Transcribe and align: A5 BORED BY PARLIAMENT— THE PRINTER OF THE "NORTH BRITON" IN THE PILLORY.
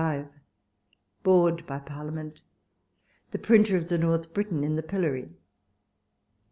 A5 0.01 0.29
BORED 1.21 1.67
BY 1.67 1.77
PARLIAMENT— 1.77 2.41
THE 3.29 3.37
PRINTER 3.37 3.77
OF 3.77 3.89
THE 3.89 3.99
"NORTH 3.99 4.33
BRITON" 4.33 4.63
IN 4.63 4.75
THE 4.75 4.81
PILLORY. 4.81 5.29